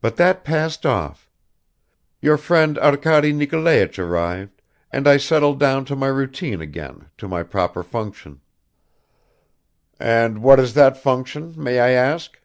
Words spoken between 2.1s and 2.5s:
your